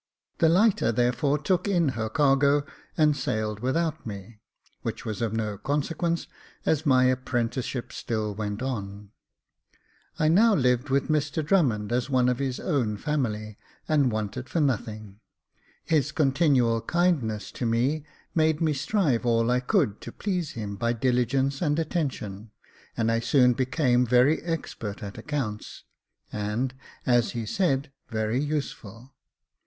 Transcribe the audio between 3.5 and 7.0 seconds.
without me, which was of no consequence, as